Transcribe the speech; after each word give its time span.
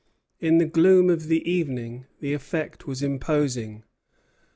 In 0.39 0.57
the 0.57 0.65
gloom 0.65 1.11
of 1.11 1.27
the 1.27 1.47
evening 1.47 2.07
the 2.21 2.33
effect 2.33 2.87
was 2.87 3.03
imposing. 3.03 3.83